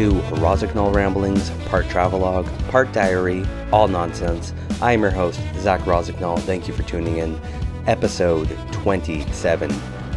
to 0.00 0.12
Rosignol 0.36 0.94
Ramblings, 0.94 1.50
part 1.66 1.86
travelogue, 1.90 2.48
part 2.70 2.90
diary, 2.90 3.44
all 3.70 3.86
nonsense. 3.86 4.54
I 4.80 4.94
am 4.94 5.02
your 5.02 5.10
host, 5.10 5.38
Zach 5.58 5.82
Rosignol. 5.82 6.38
Thank 6.40 6.66
you 6.66 6.72
for 6.72 6.82
tuning 6.84 7.18
in. 7.18 7.38
Episode 7.86 8.48
27 8.72 9.70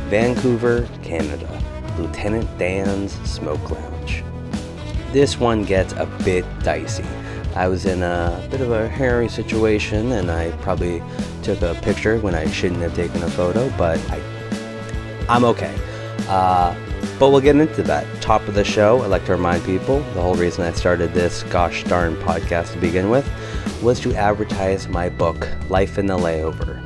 Vancouver, 0.07 0.87
Canada. 1.01 1.61
Lieutenant 1.97 2.57
Dan's 2.57 3.11
Smoke 3.29 3.71
Lounge. 3.71 4.23
This 5.11 5.37
one 5.37 5.65
gets 5.65 5.91
a 5.93 6.05
bit 6.23 6.45
dicey. 6.59 7.03
I 7.53 7.67
was 7.67 7.85
in 7.85 8.03
a 8.03 8.47
bit 8.49 8.61
of 8.61 8.71
a 8.71 8.87
hairy 8.87 9.27
situation 9.27 10.13
and 10.13 10.31
I 10.31 10.51
probably 10.61 11.03
took 11.41 11.61
a 11.61 11.73
picture 11.81 12.19
when 12.19 12.35
I 12.35 12.49
shouldn't 12.51 12.79
have 12.79 12.95
taken 12.95 13.21
a 13.21 13.29
photo, 13.31 13.69
but 13.77 13.99
I, 14.09 14.21
I'm 15.27 15.43
okay. 15.43 15.77
Uh, 16.29 16.73
but 17.19 17.29
we'll 17.29 17.41
get 17.41 17.55
into 17.55 17.83
that. 17.83 18.05
Top 18.21 18.47
of 18.47 18.53
the 18.53 18.63
show, 18.63 19.01
I'd 19.01 19.07
like 19.07 19.25
to 19.25 19.31
remind 19.31 19.63
people 19.63 19.99
the 20.13 20.21
whole 20.21 20.35
reason 20.35 20.63
I 20.63 20.71
started 20.71 21.13
this 21.13 21.43
gosh 21.43 21.83
darn 21.83 22.15
podcast 22.17 22.73
to 22.73 22.79
begin 22.79 23.09
with 23.09 23.29
was 23.81 23.99
to 24.01 24.13
advertise 24.15 24.87
my 24.87 25.09
book, 25.09 25.47
Life 25.69 25.97
in 25.97 26.05
the 26.05 26.17
Layover. 26.17 26.81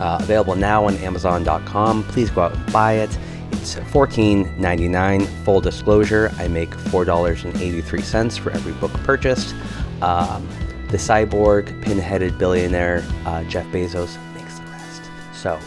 Uh, 0.00 0.18
available 0.20 0.54
now 0.54 0.84
on 0.84 0.96
Amazon.com. 0.98 2.04
Please 2.04 2.30
go 2.30 2.42
out 2.42 2.54
and 2.54 2.72
buy 2.72 2.92
it. 2.94 3.18
It's 3.52 3.74
$14.99. 3.74 5.26
Full 5.44 5.60
disclosure, 5.60 6.30
I 6.38 6.48
make 6.48 6.70
$4.83 6.70 8.38
for 8.38 8.50
every 8.50 8.72
book 8.74 8.92
purchased. 9.04 9.54
Um, 10.02 10.48
the 10.88 10.96
cyborg, 10.96 11.82
pin-headed 11.82 12.38
billionaire 12.38 13.04
uh, 13.26 13.44
Jeff 13.44 13.66
Bezos 13.66 14.16
makes 14.34 14.58
the 14.58 14.64
rest. 14.66 15.02
So 15.32 15.58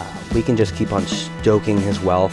uh, 0.00 0.22
we 0.34 0.42
can 0.42 0.56
just 0.56 0.74
keep 0.76 0.92
on 0.92 1.06
stoking 1.06 1.80
his 1.80 2.00
wealth 2.00 2.32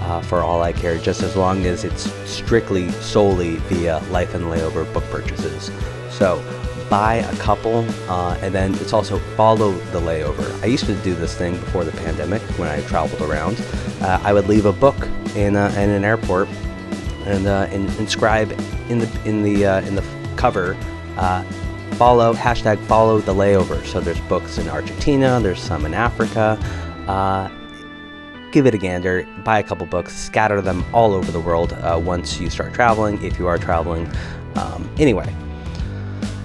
uh, 0.00 0.20
for 0.20 0.42
all 0.42 0.62
I 0.62 0.72
care, 0.72 0.98
just 0.98 1.22
as 1.22 1.36
long 1.36 1.66
as 1.66 1.84
it's 1.84 2.10
strictly 2.28 2.90
solely 2.92 3.56
via 3.68 3.98
life 4.10 4.34
and 4.34 4.44
layover 4.44 4.90
book 4.92 5.04
purchases. 5.10 5.70
So 6.10 6.42
buy 6.88 7.16
a 7.16 7.36
couple, 7.36 7.86
uh, 8.08 8.36
and 8.42 8.52
then 8.52 8.74
it's 8.74 8.92
also 8.92 9.18
follow 9.36 9.72
the 9.92 10.00
layover. 10.00 10.62
I 10.62 10.66
used 10.66 10.86
to 10.86 10.94
do 10.96 11.14
this 11.14 11.36
thing 11.36 11.56
before 11.58 11.84
the 11.84 11.92
pandemic 11.92 12.42
when 12.58 12.68
I 12.68 12.80
traveled 12.82 13.22
around. 13.22 13.60
Uh, 14.00 14.20
I 14.24 14.32
would 14.32 14.48
leave 14.48 14.66
a 14.66 14.72
book 14.72 14.96
in, 15.36 15.54
uh, 15.56 15.72
in 15.76 15.90
an 15.90 16.04
airport 16.04 16.48
and, 17.26 17.46
uh, 17.46 17.68
and 17.70 17.88
inscribe 17.98 18.50
in 18.88 18.98
the 18.98 19.20
in 19.24 19.42
the 19.42 19.66
uh, 19.66 19.80
in 19.82 19.94
the 19.94 20.04
cover. 20.36 20.76
Uh, 21.16 21.44
follow 21.92 22.34
hashtag 22.34 22.78
follow 22.86 23.20
the 23.20 23.34
layover. 23.34 23.84
So 23.86 24.00
there's 24.00 24.20
books 24.22 24.58
in 24.58 24.68
Argentina, 24.68 25.38
there's 25.40 25.60
some 25.60 25.86
in 25.86 25.94
Africa. 25.94 26.58
Give 28.52 28.66
it 28.66 28.74
a 28.74 28.78
gander, 28.78 29.26
buy 29.44 29.58
a 29.58 29.62
couple 29.62 29.86
books, 29.86 30.16
scatter 30.16 30.60
them 30.60 30.84
all 30.92 31.12
over 31.12 31.30
the 31.30 31.40
world 31.40 31.76
once 32.04 32.40
you 32.40 32.50
start 32.50 32.74
traveling, 32.74 33.22
if 33.22 33.38
you 33.38 33.46
are 33.46 33.58
traveling. 33.58 34.10
Um, 34.56 34.90
anyway, 34.98 35.32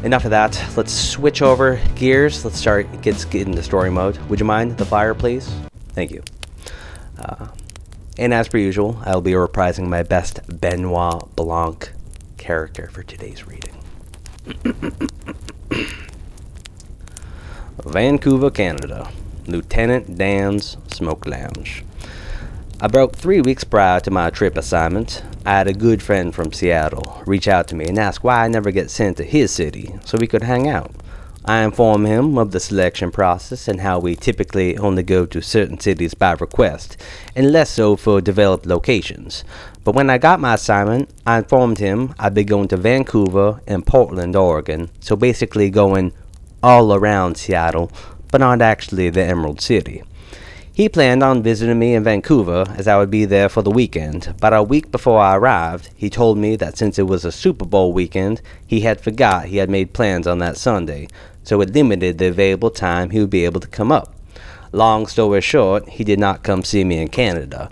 enough 0.03 0.23
of 0.23 0.31
that. 0.31 0.63
Let's 0.77 0.93
switch 0.93 1.41
over 1.41 1.79
gears. 1.95 2.45
Let's 2.45 2.57
start 2.57 3.01
get, 3.01 3.25
get 3.29 3.47
into 3.47 3.63
story 3.63 3.89
mode. 3.89 4.17
Would 4.29 4.39
you 4.39 4.45
mind 4.45 4.77
the 4.77 4.85
fire, 4.85 5.13
please? 5.13 5.51
Thank 5.89 6.11
you. 6.11 6.23
Uh, 7.17 7.47
and 8.17 8.33
as 8.33 8.47
per 8.47 8.57
usual, 8.57 9.01
I'll 9.03 9.21
be 9.21 9.31
reprising 9.31 9.87
my 9.87 10.03
best 10.03 10.39
Benoit 10.47 11.35
Blanc 11.35 11.91
character 12.37 12.87
for 12.87 13.03
today's 13.03 13.45
reading. 13.47 13.73
Vancouver, 17.83 18.51
Canada. 18.51 19.09
Lieutenant 19.47 20.17
Dan's 20.17 20.77
Smoke 20.87 21.25
Lounge. 21.25 21.83
About 22.85 23.15
three 23.15 23.41
weeks 23.41 23.63
prior 23.63 23.99
to 24.01 24.11
my 24.11 24.29
trip 24.29 24.55
assignment, 24.55 25.23
I 25.43 25.53
had 25.53 25.67
a 25.67 25.73
good 25.73 26.03
friend 26.03 26.35
from 26.35 26.53
Seattle 26.53 27.23
reach 27.25 27.47
out 27.47 27.67
to 27.69 27.75
me 27.75 27.85
and 27.85 27.97
ask 27.97 28.23
why 28.23 28.45
I 28.45 28.47
never 28.47 28.69
get 28.69 28.91
sent 28.91 29.17
to 29.17 29.23
his 29.23 29.49
city 29.49 29.95
so 30.05 30.19
we 30.19 30.27
could 30.27 30.43
hang 30.43 30.67
out. 30.67 30.91
I 31.45 31.63
inform 31.63 32.05
him 32.05 32.37
of 32.37 32.51
the 32.51 32.59
selection 32.59 33.09
process 33.09 33.67
and 33.67 33.81
how 33.81 33.97
we 33.97 34.15
typically 34.15 34.77
only 34.77 35.01
go 35.01 35.25
to 35.25 35.41
certain 35.41 35.79
cities 35.79 36.13
by 36.13 36.33
request, 36.33 36.95
and 37.35 37.51
less 37.51 37.71
so 37.71 37.95
for 37.95 38.21
developed 38.21 38.67
locations. 38.67 39.43
But 39.83 39.95
when 39.95 40.11
I 40.11 40.19
got 40.19 40.39
my 40.39 40.53
assignment, 40.53 41.09
I 41.25 41.39
informed 41.39 41.79
him 41.79 42.13
I'd 42.19 42.35
be 42.35 42.43
going 42.43 42.67
to 42.67 42.77
Vancouver 42.77 43.61
and 43.65 43.83
Portland, 43.83 44.35
Oregon, 44.35 44.91
so 44.99 45.15
basically 45.15 45.71
going 45.71 46.13
all 46.61 46.93
around 46.93 47.37
Seattle, 47.37 47.91
but 48.31 48.41
not 48.41 48.61
actually 48.61 49.09
the 49.09 49.23
Emerald 49.23 49.59
City. 49.59 50.03
He 50.75 50.89
planned 50.89 51.23
on 51.23 51.41
visiting 51.41 51.79
me 51.79 51.95
in 51.95 52.03
Vancouver 52.03 52.65
as 52.75 52.85
I 52.85 52.97
would 52.97 53.09
be 53.09 53.23
there 53.23 53.47
for 53.47 53.61
the 53.61 53.71
weekend, 53.71 54.35
but 54.41 54.51
a 54.51 54.61
week 54.61 54.91
before 54.91 55.21
I 55.21 55.37
arrived, 55.37 55.89
he 55.95 56.09
told 56.09 56.37
me 56.37 56.57
that 56.57 56.77
since 56.77 56.99
it 56.99 57.07
was 57.07 57.23
a 57.23 57.31
Super 57.31 57.63
Bowl 57.63 57.93
weekend, 57.93 58.41
he 58.67 58.81
had 58.81 58.99
forgot 58.99 59.45
he 59.45 59.55
had 59.55 59.69
made 59.69 59.93
plans 59.93 60.27
on 60.27 60.39
that 60.39 60.57
Sunday, 60.57 61.07
so 61.43 61.61
it 61.61 61.73
limited 61.73 62.17
the 62.17 62.27
available 62.27 62.71
time 62.71 63.11
he 63.11 63.21
would 63.21 63.29
be 63.29 63.45
able 63.45 63.61
to 63.61 63.69
come 63.69 63.89
up. 63.89 64.13
Long 64.73 65.07
story 65.07 65.39
short, 65.39 65.87
he 65.87 66.03
did 66.03 66.19
not 66.19 66.43
come 66.43 66.61
see 66.65 66.83
me 66.83 66.97
in 66.97 67.07
Canada. 67.07 67.71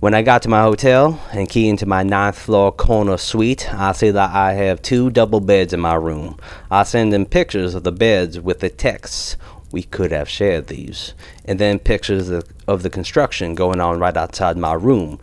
When 0.00 0.12
I 0.12 0.22
got 0.22 0.42
to 0.42 0.48
my 0.48 0.62
hotel 0.62 1.20
and 1.30 1.48
key 1.48 1.68
into 1.68 1.86
my 1.86 2.02
ninth 2.02 2.36
floor 2.36 2.72
corner 2.72 3.16
suite, 3.16 3.72
I 3.72 3.92
see 3.92 4.10
that 4.10 4.34
I 4.34 4.54
have 4.54 4.82
two 4.82 5.08
double 5.08 5.38
beds 5.38 5.72
in 5.72 5.78
my 5.78 5.94
room. 5.94 6.36
I 6.68 6.82
send 6.82 7.14
him 7.14 7.26
pictures 7.26 7.76
of 7.76 7.84
the 7.84 7.92
beds 7.92 8.40
with 8.40 8.58
the 8.58 8.70
texts 8.70 9.36
we 9.74 9.82
could 9.82 10.12
have 10.12 10.28
shared 10.28 10.68
these. 10.68 11.14
And 11.44 11.58
then 11.58 11.80
pictures 11.80 12.30
of, 12.30 12.44
of 12.68 12.84
the 12.84 12.88
construction 12.88 13.56
going 13.56 13.80
on 13.80 13.98
right 13.98 14.16
outside 14.16 14.56
my 14.56 14.72
room. 14.72 15.18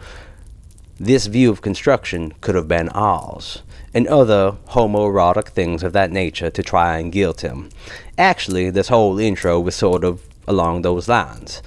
This 0.99 1.25
view 1.25 1.49
of 1.49 1.61
construction 1.61 2.33
could 2.41 2.55
have 2.55 2.67
been 2.67 2.89
ours, 2.89 3.63
and 3.93 4.05
other 4.07 4.57
homoerotic 4.69 5.47
things 5.47 5.83
of 5.83 5.93
that 5.93 6.11
nature 6.11 6.49
to 6.49 6.61
try 6.61 6.99
and 6.99 7.13
guilt 7.13 7.41
him. 7.41 7.69
Actually, 8.17 8.69
this 8.69 8.89
whole 8.89 9.17
intro 9.17 9.57
was 9.59 9.75
sort 9.75 10.03
of 10.03 10.21
along 10.47 10.81
those 10.81 11.07
lines. 11.07 11.63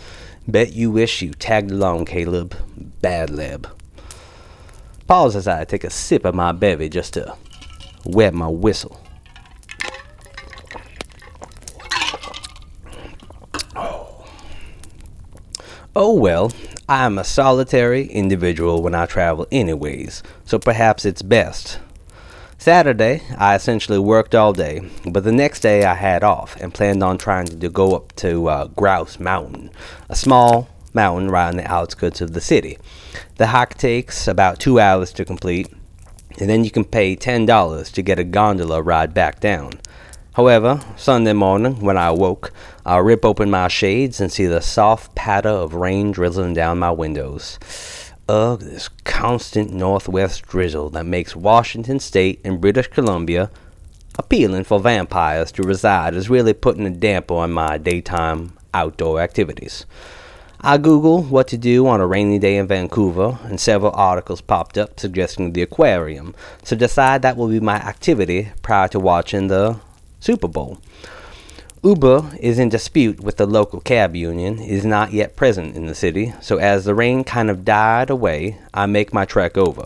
Bet 0.47 0.75
you 0.75 0.91
wish 0.91 1.23
you 1.23 1.33
tagged 1.33 1.71
along, 1.71 2.05
Caleb. 2.05 2.55
Bad 3.01 3.31
lib. 3.31 3.67
Pause 5.07 5.37
as 5.37 5.49
I 5.49 5.65
take 5.65 5.85
a 5.85 5.91
sip 5.91 6.27
of 6.27 6.35
my 6.35 6.53
bevy 6.53 6.91
just 6.91 7.15
to 7.15 7.35
wet 8.05 8.35
my 8.35 8.49
whistle. 8.49 9.04
Oh 15.97 16.13
well, 16.13 16.51
I'm 16.89 17.19
a 17.19 17.25
solitary 17.25 18.07
individual 18.07 18.83
when 18.83 18.97
I 18.97 19.07
travel, 19.07 19.47
anyways, 19.53 20.25
so 20.45 20.59
perhaps 20.59 21.05
it's 21.05 21.23
best. 21.23 21.79
Saturday, 22.59 23.23
I 23.39 23.55
essentially 23.55 24.01
worked 24.01 24.35
all 24.35 24.53
day, 24.53 24.91
but 25.07 25.23
the 25.23 25.31
next 25.31 25.61
day 25.61 25.85
I 25.85 25.95
had 25.95 26.25
off 26.25 26.57
and 26.61 26.75
planned 26.75 27.05
on 27.05 27.17
trying 27.17 27.47
to 27.47 27.69
go 27.69 27.95
up 27.95 28.13
to 28.17 28.49
uh, 28.49 28.67
Grouse 28.67 29.21
Mountain, 29.21 29.71
a 30.09 30.17
small 30.17 30.69
mountain 30.93 31.31
right 31.31 31.47
on 31.47 31.59
the 31.59 31.71
outskirts 31.71 32.21
of 32.21 32.33
the 32.33 32.41
city. 32.41 32.77
The 33.37 33.49
hike 33.49 33.79
takes 33.79 34.27
about 34.27 34.59
two 34.59 34.81
hours 34.81 35.13
to 35.13 35.25
complete, 35.25 35.69
and 36.41 36.51
then 36.51 36.65
you 36.65 36.73
can 36.73 36.85
pay 36.85 37.15
$10 37.15 37.93
to 37.93 38.03
get 38.03 38.19
a 38.19 38.25
gondola 38.25 38.83
ride 38.83 39.15
back 39.15 39.39
down. 39.39 39.75
However, 40.35 40.81
Sunday 40.97 41.33
morning, 41.33 41.81
when 41.81 41.97
I 41.97 42.09
awoke, 42.09 42.53
I 42.85 42.99
rip 42.99 43.25
open 43.25 43.53
my 43.53 43.69
shades 43.69 44.21
and 44.21 44.33
see 44.33 44.47
the 44.47 44.61
soft 44.61 45.15
patter 45.15 45.49
of 45.49 45.75
rain 45.75 46.11
drizzling 46.11 46.55
down 46.55 46.81
my 46.81 46.91
windows. 46.91 47.57
Ugh, 48.29 48.59
this 48.59 48.89
constant 49.05 49.73
northwest 49.73 50.43
drizzle 50.43 50.91
that 50.91 51.07
makes 51.07 51.37
Washington 51.37 52.01
State 52.01 52.41
and 52.43 52.61
British 52.61 52.89
Columbia 52.89 53.49
appealing 54.19 54.65
for 54.65 54.81
vampires 54.81 55.53
to 55.53 55.63
reside 55.63 56.15
is 56.15 56.29
really 56.29 56.53
putting 56.53 56.87
a 56.87 56.91
damper 56.91 57.35
on 57.35 57.53
my 57.53 57.79
daytime 57.79 58.55
outdoor 58.73 59.21
activities. 59.21 59.87
I 60.61 60.79
Google 60.79 61.23
what 61.23 61.47
to 61.49 61.57
do 61.57 61.87
on 61.87 62.01
a 62.01 62.09
rainy 62.09 62.41
day 62.41 62.57
in 62.57 62.67
Vancouver, 62.67 63.39
and 63.45 63.61
several 63.61 63.93
articles 63.95 64.41
popped 64.41 64.79
up 64.79 64.99
suggesting 64.99 65.53
the 65.53 65.63
aquarium, 65.63 66.35
so 66.65 66.75
decide 66.75 67.23
that 67.23 67.37
will 67.37 67.49
be 67.49 67.61
my 67.61 67.77
activity 67.77 68.51
prior 68.63 68.89
to 68.89 68.99
watching 68.99 69.47
the 69.47 69.79
Super 70.25 70.49
Bowl. 70.49 70.79
Uber 71.83 72.33
is 72.41 72.59
in 72.59 72.71
dispute 72.71 73.21
with 73.21 73.37
the 73.37 73.45
local 73.45 73.79
cab 73.79 74.17
union, 74.17 74.59
is 74.59 74.83
not 74.83 75.13
yet 75.13 75.37
present 75.37 75.77
in 75.77 75.85
the 75.85 75.95
city, 75.95 76.33
so 76.41 76.57
as 76.57 76.87
the 76.87 76.95
rain 76.95 77.25
kind 77.25 77.51
of 77.51 77.63
died 77.63 78.09
away, 78.09 78.57
I 78.73 78.87
make 78.87 79.13
my 79.13 79.27
trek 79.27 79.59
over. 79.59 79.85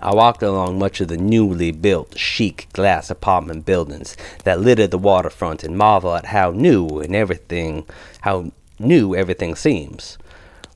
I 0.00 0.14
walked 0.14 0.44
along 0.44 0.78
much 0.78 1.00
of 1.00 1.08
the 1.08 1.16
newly 1.16 1.72
built, 1.72 2.16
chic 2.16 2.68
glass 2.74 3.10
apartment 3.10 3.66
buildings 3.66 4.16
that 4.44 4.60
litter 4.60 4.86
the 4.86 4.98
waterfront 4.98 5.64
and 5.64 5.76
marvel 5.76 6.14
at 6.14 6.26
how 6.26 6.52
new 6.52 7.00
and 7.00 7.16
everything, 7.16 7.86
how 8.20 8.52
new 8.78 9.16
everything 9.16 9.56
seems. 9.56 10.16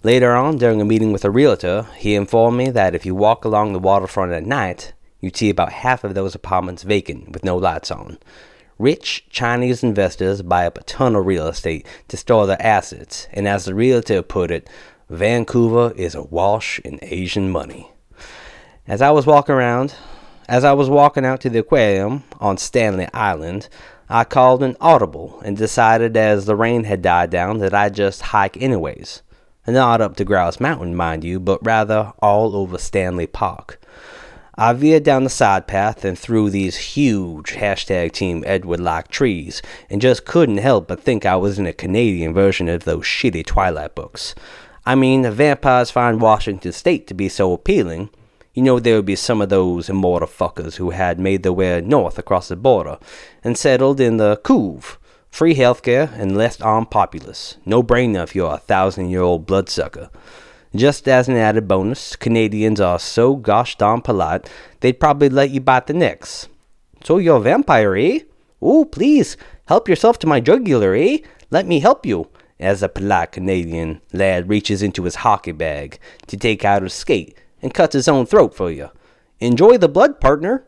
Later 0.03 0.35
on, 0.35 0.59
during 0.59 0.81
a 0.81 0.85
meeting 0.85 1.13
with 1.13 1.25
a 1.25 1.31
realtor, 1.31 1.87
he 1.97 2.17
informed 2.17 2.59
me 2.59 2.71
that 2.71 2.97
if 2.97 3.07
you 3.07 3.15
walk 3.15 3.45
along 3.45 3.73
the 3.73 3.79
waterfront 3.79 4.33
at 4.33 4.45
night, 4.45 4.95
you'd 5.21 5.37
see 5.37 5.51
about 5.51 5.73
half 5.73 6.05
of 6.05 6.15
those 6.15 6.35
apartments 6.35 6.83
vacant 6.83 7.33
with 7.33 7.45
no 7.45 7.57
lights 7.57 7.91
on. 7.91 8.19
Rich 8.79 9.27
Chinese 9.31 9.83
investors 9.83 10.43
buy 10.43 10.67
up 10.67 10.79
a 10.79 10.85
ton 10.85 11.17
of 11.17 11.27
real 11.27 11.49
estate 11.49 11.87
to 12.09 12.17
store 12.17 12.47
their 12.47 12.63
assets, 12.63 13.27
and 13.33 13.49
as 13.49 13.65
the 13.65 13.75
realtor 13.75 14.23
put 14.23 14.51
it, 14.51 14.69
Vancouver 15.11 15.93
is 15.97 16.15
awash 16.15 16.79
in 16.81 16.99
Asian 17.03 17.51
money. 17.51 17.91
As 18.87 19.03
I 19.03 19.11
was 19.11 19.27
walking 19.27 19.55
around, 19.55 19.95
as 20.49 20.65
I 20.65 20.75
was 20.75 20.89
walking 20.89 21.27
out 21.27 21.41
to 21.41 21.51
the 21.51 21.59
aquarium 21.59 22.25
on 22.41 22.57
Stanley 22.57 23.09
Island, 23.13 23.69
I 24.09 24.25
called 24.25 24.63
an 24.63 24.77
audible 24.81 25.41
and 25.45 25.57
decided 25.57 26.17
as 26.17 26.47
the 26.47 26.57
rain 26.57 26.85
had 26.85 27.03
died 27.03 27.31
down 27.31 27.59
that 27.59 27.75
I'd 27.75 27.95
just 27.95 28.23
hike 28.23 28.57
anyways. 28.57 29.23
Not 29.67 30.01
up 30.01 30.17
to 30.17 30.25
Grouse 30.25 30.61
Mountain, 30.61 30.95
mind 30.95 31.25
you, 31.25 31.39
but 31.39 31.65
rather 31.67 32.15
all 32.23 32.57
over 32.57 32.79
Stanley 32.79 33.27
Park. 33.27 33.79
I 34.61 34.73
veered 34.73 35.05
down 35.05 35.23
the 35.23 35.31
side 35.31 35.69
path 35.69 36.05
and 36.05 36.19
through 36.19 36.51
these 36.51 36.77
huge 36.77 37.53
hashtag 37.53 38.11
Team 38.11 38.43
Edward 38.45 38.81
like 38.81 39.07
trees, 39.07 39.63
and 39.89 40.03
just 40.03 40.25
couldn't 40.25 40.59
help 40.59 40.89
but 40.89 41.01
think 41.01 41.25
I 41.25 41.37
was 41.37 41.61
in 41.61 41.67
a 41.67 41.73
Canadian 41.73 42.35
version 42.35 42.69
of 42.69 42.83
those 42.83 43.05
shitty 43.05 43.47
Twilight 43.47 43.95
books. 43.95 44.35
I 44.85 44.97
mean, 44.97 45.23
the 45.23 45.31
vampires 45.31 45.93
find 45.93 46.21
Washington 46.21 46.73
State 46.73 47.07
to 47.07 47.15
be 47.15 47.29
so 47.29 47.53
appealing, 47.53 48.11
you 48.53 48.65
know 48.65 48.81
there 48.81 48.97
would 48.97 49.07
be 49.07 49.15
some 49.15 49.41
of 49.41 49.51
those 49.51 49.89
immortal 49.89 50.27
fuckers 50.27 50.75
who 50.75 50.91
had 50.91 51.21
made 51.21 51.45
their 51.45 51.53
way 51.53 51.81
north 51.81 52.19
across 52.19 52.49
the 52.49 52.57
border 52.57 52.99
and 53.45 53.57
settled 53.57 54.01
in 54.01 54.17
the 54.17 54.39
Couv. 54.39 54.97
Free 55.31 55.55
healthcare 55.55 56.13
and 56.19 56.37
less 56.37 56.61
armed 56.61 56.91
populace. 56.91 57.59
No 57.65 57.85
brainer 57.85 58.25
if 58.25 58.35
you're 58.35 58.55
a 58.55 58.59
thousand 58.59 59.11
year 59.11 59.21
old 59.21 59.47
bloodsucker. 59.47 60.11
Just 60.75 61.09
as 61.09 61.29
an 61.29 61.37
added 61.37 61.67
bonus, 61.67 62.15
Canadians 62.15 62.81
are 62.81 62.99
so 62.99 63.37
gosh 63.37 63.77
darn 63.77 64.03
polite, 64.03 64.51
they'd 64.81 65.01
probably 65.01 65.31
let 65.31 65.51
you 65.51 65.61
bite 65.61 65.87
the 65.87 65.95
necks. 65.95 66.49
So 67.03 67.17
you're 67.17 67.39
a 67.39 67.41
vampire, 67.41 67.97
eh? 67.97 68.21
Oh, 68.61 68.85
please, 68.85 69.37
help 69.67 69.89
yourself 69.89 70.19
to 70.19 70.27
my 70.27 70.41
jugular, 70.41 70.95
eh? 70.95 71.19
Let 71.51 71.67
me 71.67 71.81
help 71.81 72.05
you. 72.05 72.29
As 72.61 72.83
a 72.83 72.89
polite 72.89 73.33
Canadian 73.33 74.03
lad 74.13 74.49
reaches 74.49 74.83
into 74.83 75.05
his 75.05 75.17
hockey 75.17 75.53
bag 75.53 75.99
to 76.27 76.37
take 76.37 76.65
out 76.65 76.83
a 76.83 76.91
skate 76.91 77.39
and 77.63 77.73
cuts 77.73 77.95
his 77.95 78.09
own 78.09 78.27
throat 78.27 78.55
for 78.55 78.71
you. 78.71 78.91
Enjoy 79.41 79.79
the 79.79 79.89
blood, 79.89 80.21
partner. 80.21 80.65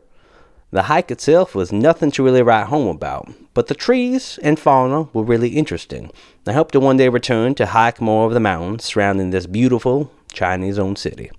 The 0.71 0.83
hike 0.83 1.11
itself 1.11 1.53
was 1.53 1.73
nothing 1.73 2.11
to 2.11 2.23
really 2.23 2.41
write 2.41 2.67
home 2.67 2.87
about, 2.87 3.29
but 3.53 3.67
the 3.67 3.75
trees 3.75 4.39
and 4.41 4.57
fauna 4.57 5.03
were 5.11 5.23
really 5.23 5.49
interesting. 5.49 6.11
I 6.47 6.53
hope 6.53 6.71
to 6.71 6.79
one 6.79 6.95
day 6.95 7.09
return 7.09 7.55
to 7.55 7.65
hike 7.65 7.99
more 7.99 8.25
of 8.25 8.33
the 8.33 8.39
mountains 8.39 8.85
surrounding 8.85 9.31
this 9.31 9.47
beautiful 9.47 10.11
Chinese 10.31 10.79
owned 10.79 10.97
city. 10.97 11.29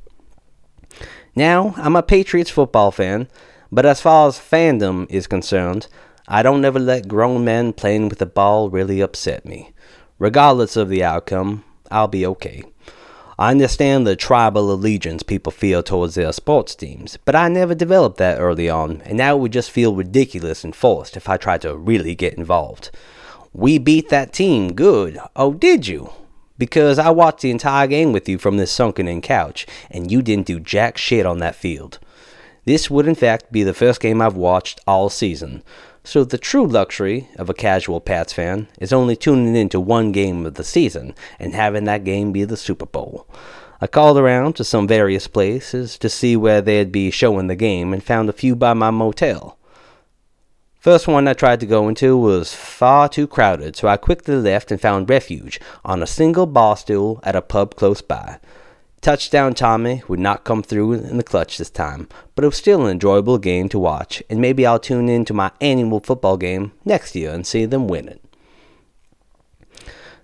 Now, 1.34 1.72
I'm 1.78 1.96
a 1.96 2.02
Patriots 2.02 2.50
football 2.50 2.90
fan, 2.90 3.26
but 3.70 3.86
as 3.86 4.02
far 4.02 4.28
as 4.28 4.38
fandom 4.38 5.06
is 5.08 5.26
concerned, 5.26 5.88
I 6.28 6.42
don't 6.42 6.64
ever 6.66 6.78
let 6.78 7.08
grown 7.08 7.42
men 7.42 7.72
playing 7.72 8.10
with 8.10 8.18
the 8.18 8.26
ball 8.26 8.68
really 8.68 9.00
upset 9.00 9.46
me. 9.46 9.72
Regardless 10.18 10.76
of 10.76 10.90
the 10.90 11.02
outcome, 11.02 11.64
I'll 11.90 12.06
be 12.06 12.26
okay. 12.26 12.64
I 13.42 13.50
understand 13.50 14.06
the 14.06 14.14
tribal 14.14 14.70
allegiance 14.70 15.24
people 15.24 15.50
feel 15.50 15.82
towards 15.82 16.14
their 16.14 16.32
sports 16.32 16.76
teams, 16.76 17.18
but 17.24 17.34
I 17.34 17.48
never 17.48 17.74
developed 17.74 18.18
that 18.18 18.38
early 18.38 18.70
on, 18.70 19.02
and 19.04 19.18
now 19.18 19.34
it 19.34 19.40
would 19.40 19.52
just 19.52 19.72
feel 19.72 19.96
ridiculous 19.96 20.62
and 20.62 20.76
forced 20.76 21.16
if 21.16 21.28
I 21.28 21.38
tried 21.38 21.62
to 21.62 21.76
really 21.76 22.14
get 22.14 22.34
involved. 22.34 22.92
We 23.52 23.78
beat 23.78 24.10
that 24.10 24.32
team 24.32 24.74
good. 24.74 25.18
Oh, 25.34 25.54
did 25.54 25.88
you? 25.88 26.12
Because 26.56 27.00
I 27.00 27.10
watched 27.10 27.40
the 27.40 27.50
entire 27.50 27.88
game 27.88 28.12
with 28.12 28.28
you 28.28 28.38
from 28.38 28.58
this 28.58 28.70
sunken 28.70 29.08
in 29.08 29.20
couch, 29.20 29.66
and 29.90 30.08
you 30.08 30.22
didn't 30.22 30.46
do 30.46 30.60
jack 30.60 30.96
shit 30.96 31.26
on 31.26 31.38
that 31.38 31.56
field. 31.56 31.98
This 32.64 32.88
would 32.88 33.08
in 33.08 33.16
fact 33.16 33.50
be 33.50 33.64
the 33.64 33.74
first 33.74 34.00
game 34.00 34.22
I've 34.22 34.36
watched 34.36 34.80
all 34.86 35.08
season, 35.08 35.64
so 36.04 36.22
the 36.22 36.38
true 36.38 36.66
luxury 36.66 37.28
of 37.36 37.50
a 37.50 37.54
casual 37.54 38.00
Pats 38.00 38.32
fan 38.32 38.68
is 38.78 38.92
only 38.92 39.16
tuning 39.16 39.56
into 39.56 39.80
one 39.80 40.12
game 40.12 40.46
of 40.46 40.54
the 40.54 40.64
season 40.64 41.14
and 41.40 41.54
having 41.54 41.84
that 41.84 42.04
game 42.04 42.30
be 42.30 42.44
the 42.44 42.56
Super 42.56 42.86
Bowl. 42.86 43.26
I 43.80 43.88
called 43.88 44.16
around 44.16 44.54
to 44.56 44.64
some 44.64 44.86
various 44.86 45.26
places 45.26 45.98
to 45.98 46.08
see 46.08 46.36
where 46.36 46.60
they'd 46.60 46.92
be 46.92 47.10
showing 47.10 47.48
the 47.48 47.56
game 47.56 47.92
and 47.92 48.02
found 48.02 48.28
a 48.28 48.32
few 48.32 48.54
by 48.54 48.74
my 48.74 48.90
motel. 48.90 49.58
First 50.78 51.08
one 51.08 51.26
I 51.26 51.32
tried 51.32 51.60
to 51.60 51.66
go 51.66 51.88
into 51.88 52.16
was 52.16 52.54
far 52.54 53.08
too 53.08 53.26
crowded, 53.26 53.74
so 53.74 53.88
I 53.88 53.96
quickly 53.96 54.36
left 54.36 54.70
and 54.70 54.80
found 54.80 55.10
refuge 55.10 55.60
on 55.84 56.00
a 56.00 56.06
single 56.06 56.46
bar 56.46 56.76
stool 56.76 57.18
at 57.24 57.34
a 57.34 57.42
pub 57.42 57.74
close 57.74 58.02
by. 58.02 58.38
Touchdown 59.02 59.52
Tommy 59.52 60.00
would 60.06 60.20
not 60.20 60.44
come 60.44 60.62
through 60.62 60.92
in 60.92 61.16
the 61.16 61.24
clutch 61.24 61.58
this 61.58 61.70
time, 61.70 62.08
but 62.36 62.44
it 62.44 62.46
was 62.46 62.56
still 62.56 62.86
an 62.86 62.92
enjoyable 62.92 63.36
game 63.36 63.68
to 63.70 63.78
watch, 63.80 64.22
and 64.30 64.40
maybe 64.40 64.64
I'll 64.64 64.78
tune 64.78 65.08
in 65.08 65.24
to 65.24 65.34
my 65.34 65.50
annual 65.60 65.98
football 65.98 66.36
game 66.36 66.70
next 66.84 67.16
year 67.16 67.32
and 67.32 67.44
see 67.44 67.64
them 67.64 67.88
win 67.88 68.06
it. 68.06 68.22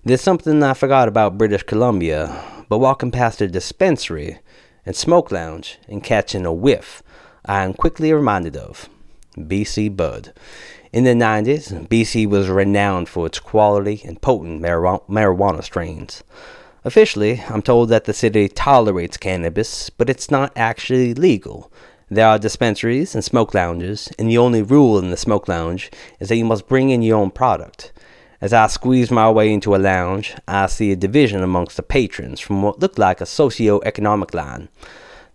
There's 0.05 0.21
something 0.21 0.63
I 0.63 0.73
forgot 0.73 1.09
about 1.09 1.37
British 1.37 1.63
Columbia, 1.63 2.41
but 2.69 2.77
walking 2.77 3.11
past 3.11 3.41
a 3.41 3.49
dispensary 3.49 4.39
and 4.85 4.95
smoke 4.95 5.29
lounge 5.29 5.77
and 5.89 6.01
catching 6.01 6.45
a 6.45 6.53
whiff, 6.53 7.03
I 7.45 7.65
am 7.65 7.73
quickly 7.73 8.13
reminded 8.13 8.55
of 8.55 8.87
BC 9.37 9.93
Bud. 9.97 10.31
In 10.93 11.03
the 11.03 11.09
90s, 11.09 11.85
BC 11.89 12.29
was 12.29 12.47
renowned 12.47 13.09
for 13.09 13.25
its 13.25 13.39
quality 13.39 14.01
and 14.05 14.21
potent 14.21 14.61
marijuana 14.61 15.63
strains. 15.65 16.23
Officially, 16.85 17.43
I'm 17.49 17.61
told 17.61 17.89
that 17.89 18.05
the 18.05 18.13
city 18.13 18.47
tolerates 18.47 19.17
cannabis, 19.17 19.89
but 19.89 20.09
it's 20.09 20.31
not 20.31 20.53
actually 20.55 21.13
legal. 21.13 21.71
There 22.09 22.25
are 22.25 22.39
dispensaries 22.39 23.13
and 23.13 23.23
smoke 23.23 23.53
lounges, 23.53 24.09
and 24.17 24.29
the 24.29 24.37
only 24.37 24.61
rule 24.61 24.97
in 24.97 25.11
the 25.11 25.17
smoke 25.17 25.49
lounge 25.49 25.91
is 26.19 26.29
that 26.29 26.37
you 26.37 26.45
must 26.45 26.69
bring 26.69 26.89
in 26.89 27.01
your 27.01 27.17
own 27.17 27.31
product. 27.31 27.91
As 28.39 28.53
I 28.53 28.67
squeeze 28.67 29.11
my 29.11 29.29
way 29.29 29.51
into 29.51 29.75
a 29.75 29.77
lounge, 29.77 30.35
I 30.47 30.67
see 30.67 30.93
a 30.93 30.95
division 30.95 31.43
amongst 31.43 31.75
the 31.75 31.83
patrons 31.83 32.39
from 32.39 32.61
what 32.61 32.79
looked 32.79 32.97
like 32.97 33.19
a 33.19 33.25
socio-economic 33.25 34.33
line. 34.33 34.69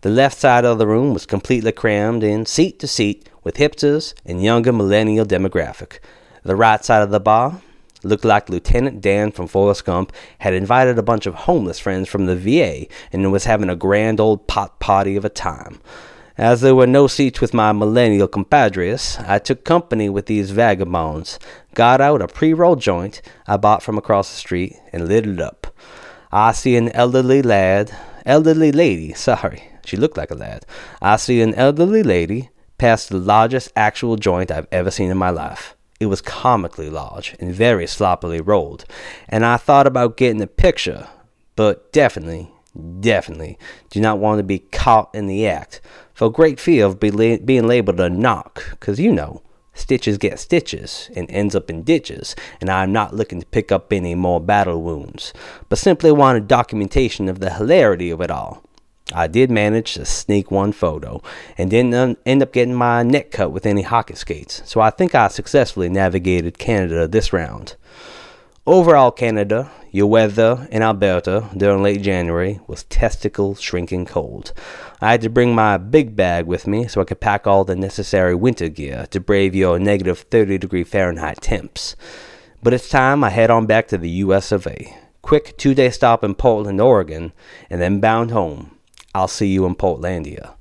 The 0.01 0.09
left 0.09 0.39
side 0.39 0.65
of 0.65 0.79
the 0.79 0.87
room 0.87 1.13
was 1.13 1.27
completely 1.27 1.73
crammed 1.73 2.25
in, 2.25 2.47
seat 2.47 2.79
to 2.81 2.89
seat, 2.89 3.29
with 3.43 3.57
hipsters 3.57 4.15
and 4.25 4.43
younger 4.43 4.73
millennial 4.73 5.27
demographic. 5.27 5.99
The 6.43 6.57
right 6.57 6.83
side 6.83 7.03
of 7.03 7.11
the 7.11 7.21
bar 7.21 7.61
looked 8.05 8.25
like 8.25 8.49
Lieutenant 8.49 9.01
Dan 9.01 9.33
from 9.33 9.47
Forrest 9.47 9.85
Gump 9.85 10.13
had 10.39 10.55
invited 10.55 10.99
a 10.99 11.03
bunch 11.03 11.27
of 11.27 11.35
homeless 11.35 11.79
friends 11.79 12.09
from 12.09 12.27
the 12.27 12.37
VA 12.37 12.87
and 13.13 13.33
was 13.33 13.45
having 13.45 13.71
a 13.71 13.77
grand 13.77 14.21
old 14.21 14.47
pot 14.47 14.79
party 14.81 15.17
of 15.17 15.25
a 15.25 15.29
time. 15.29 15.81
As 16.37 16.61
there 16.61 16.75
were 16.75 16.87
no 16.87 17.07
seats 17.07 17.41
with 17.41 17.55
my 17.55 17.71
millennial 17.71 18.27
compadres, 18.27 19.19
I 19.21 19.39
took 19.39 19.65
company 19.65 20.09
with 20.09 20.27
these 20.27 20.51
vagabonds, 20.51 21.39
got 21.75 22.01
out 22.01 22.23
a 22.23 22.27
pre 22.27 22.53
roll 22.53 22.75
joint 22.75 23.23
I 23.47 23.57
bought 23.57 23.85
from 23.85 23.97
across 23.97 24.31
the 24.31 24.37
street, 24.37 24.77
and 24.93 25.07
lit 25.07 25.27
it 25.27 25.41
up. 25.41 25.69
I 26.33 26.51
see 26.51 26.75
an 26.75 26.89
elderly 26.91 27.41
lad, 27.41 27.97
elderly 28.27 28.73
lady, 28.73 29.13
sorry, 29.15 29.63
she 29.85 29.97
looked 29.97 30.17
like 30.17 30.33
a 30.33 30.35
lad. 30.35 30.67
I 31.01 31.17
see 31.17 31.41
an 31.41 31.55
elderly 31.55 32.03
lady 32.03 32.51
pass 32.79 33.07
the 33.07 33.19
largest 33.19 33.71
actual 33.77 34.17
joint 34.17 34.51
I've 34.51 34.67
ever 34.73 34.91
seen 34.91 35.11
in 35.11 35.17
my 35.17 35.31
life. 35.31 35.77
It 36.01 36.07
was 36.07 36.21
comically 36.21 36.91
large 36.91 37.37
and 37.39 37.55
very 37.55 37.87
sloppily 37.87 38.41
rolled, 38.41 38.85
and 39.29 39.45
I 39.45 39.57
thought 39.57 39.87
about 39.87 40.17
getting 40.17 40.43
a 40.43 40.47
picture, 40.49 41.07
but 41.55 41.93
definitely, 41.93 42.51
definitely 43.01 43.59
do 43.91 44.01
not 44.01 44.19
want 44.19 44.41
to 44.41 44.43
be 44.43 44.59
caught 44.59 45.15
in 45.15 45.27
the 45.27 45.47
act. 45.47 45.81
For 46.13 46.31
great 46.31 46.59
fear 46.59 46.87
of 46.87 46.99
be 46.99 47.13
la- 47.13 47.37
being 47.37 47.69
labeled 47.69 48.01
a 48.01 48.09
narc, 48.09 48.71
because 48.71 48.99
you 48.99 49.13
know, 49.13 49.43
stitches 49.73 50.19
get 50.19 50.41
stitches 50.41 51.11
and 51.15 51.31
ends 51.31 51.55
up 51.55 51.71
in 51.71 51.85
ditches, 51.85 52.35
and 52.61 52.71
I'm 52.71 52.93
not 52.93 53.15
looking 53.15 53.41
to 53.41 53.47
pick 53.47 53.71
up 53.71 53.93
any 53.93 54.17
more 54.17 54.41
battle 54.41 54.83
wounds, 54.83 55.33
but 55.69 55.79
simply 55.79 56.11
wanted 56.11 56.49
documentation 56.49 57.29
of 57.29 57.39
the 57.39 57.55
hilarity 57.55 58.11
of 58.11 58.21
it 58.21 58.33
all. 58.33 58.64
I 59.13 59.27
did 59.27 59.51
manage 59.51 59.95
to 59.95 60.07
sneak 60.07 60.51
one 60.51 60.73
photo 60.73 61.21
and 61.59 61.71
didn't 61.71 62.19
end 62.25 62.43
up 62.43 62.55
getting 62.55 62.75
my 62.75 63.03
neck 63.03 63.31
cut 63.31 63.53
with 63.53 63.67
any 63.67 63.83
hockey 63.83 64.15
skates, 64.15 64.63
so 64.65 64.81
I 64.81 64.89
think 64.89 65.15
I 65.15 65.29
successfully 65.29 65.91
navigated 65.91 66.57
Canada 66.57 67.07
this 67.07 67.31
round. 67.31 67.77
Overall, 68.67 69.11
Canada, 69.11 69.71
your 69.91 70.07
weather 70.07 70.67
in 70.71 70.81
Alberta 70.81 71.51
during 71.55 71.83
late 71.83 72.01
January 72.01 72.61
was 72.67 72.85
testicle 72.85 73.55
shrinking 73.55 74.07
cold. 74.07 74.55
I 75.03 75.11
had 75.11 75.21
to 75.21 75.29
bring 75.29 75.55
my 75.55 75.77
big 75.77 76.17
bag 76.17 76.47
with 76.47 76.67
me 76.67 76.89
so 76.89 77.03
I 77.03 77.05
could 77.05 77.21
pack 77.21 77.47
all 77.47 77.65
the 77.65 77.77
necessary 77.77 78.35
winter 78.35 78.71
gear 78.71 79.07
to 79.11 79.21
brave 79.21 79.55
your 79.55 79.79
negative 79.79 80.21
30 80.21 80.57
degree 80.57 80.83
Fahrenheit 80.83 81.43
temps. 81.43 81.95
But 82.63 82.73
it's 82.73 82.89
time 82.89 83.23
I 83.23 83.29
head 83.29 83.51
on 83.51 83.67
back 83.67 83.87
to 83.89 83.99
the 83.99 84.09
US 84.09 84.51
of 84.51 84.67
A. 84.67 84.97
Quick 85.21 85.59
two 85.59 85.75
day 85.75 85.91
stop 85.91 86.25
in 86.25 86.35
Portland, 86.35 86.81
Oregon, 86.81 87.35
and 87.69 87.83
then 87.83 88.01
bound 88.01 88.31
home 88.31 88.74
I'll 89.15 89.29
see 89.29 89.47
you 89.47 89.65
in 89.67 89.75
Portlandia. 89.77 90.55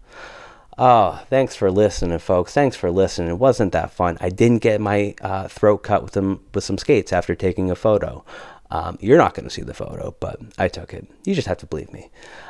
Oh, 0.78 1.24
thanks 1.30 1.56
for 1.56 1.70
listening, 1.70 2.18
folks. 2.20 2.54
Thanks 2.54 2.76
for 2.76 2.90
listening. 2.90 3.30
It 3.30 3.40
wasn't 3.40 3.74
that 3.74 3.92
fun. 3.92 4.18
I 4.20 4.30
didn't 4.30 4.60
get 4.64 4.82
my 4.82 5.16
uh, 5.22 5.48
throat 5.48 5.80
cut 5.80 6.04
with 6.04 6.14
some 6.14 6.42
with 6.54 6.64
some 6.64 6.78
skates 6.78 7.14
after 7.14 7.36
taking 7.36 7.70
a 7.70 7.76
photo. 7.76 8.26
Um, 8.72 8.98
you're 9.00 9.20
not 9.20 9.36
going 9.36 9.44
to 9.44 9.52
see 9.52 9.62
the 9.62 9.74
photo, 9.74 10.16
but 10.20 10.40
I 10.58 10.68
took 10.68 10.94
it. 10.94 11.08
You 11.26 11.36
just 11.36 11.48
have 11.48 11.60
to 11.60 11.68
believe 11.68 11.94
me. 11.94 12.10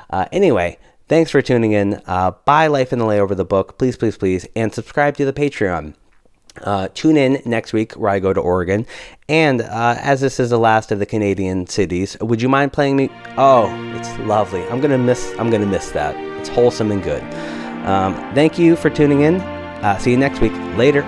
Uh, 0.10 0.25
anyway, 0.31 0.77
thanks 1.10 1.31
for 1.31 1.41
tuning 1.41 1.74
in. 1.74 2.01
Uh, 2.05 2.31
buy 2.45 2.67
Life 2.67 2.93
in 2.93 3.00
the 3.00 3.05
Layover 3.05 3.36
the 3.36 3.43
book, 3.43 3.77
please, 3.77 3.98
please, 3.98 4.17
please, 4.17 4.48
and 4.55 4.74
subscribe 4.74 5.17
to 5.17 5.25
the 5.25 5.33
Patreon. 5.33 5.95
Uh, 6.62 6.88
tune 6.93 7.17
in 7.17 7.41
next 7.45 7.74
week 7.74 7.93
where 7.93 8.12
I 8.12 8.19
go 8.19 8.33
to 8.33 8.39
Oregon. 8.39 8.86
And 9.27 9.62
uh, 9.62 9.95
as 10.00 10.22
this 10.22 10.39
is 10.39 10.51
the 10.51 10.60
last 10.60 10.91
of 10.91 11.00
the 11.00 11.05
Canadian 11.05 11.67
cities, 11.67 12.17
would 12.22 12.41
you 12.41 12.50
mind 12.50 12.74
playing 12.74 12.95
me? 12.95 13.10
Oh, 13.38 13.67
it's 13.95 14.17
lovely. 14.19 14.63
I'm 14.67 14.79
gonna 14.79 14.98
miss. 14.98 15.33
I'm 15.39 15.50
gonna 15.50 15.65
miss 15.65 15.91
that. 15.91 16.15
It's 16.39 16.50
wholesome 16.50 16.91
and 16.91 17.01
good. 17.01 17.24
Um, 17.86 18.13
thank 18.33 18.60
you 18.60 18.75
for 18.75 18.89
tuning 18.89 19.22
in. 19.22 19.41
Uh, 19.41 19.98
see 19.98 20.12
you 20.12 20.17
next 20.17 20.39
week. 20.39 20.53
Later. 20.77 21.03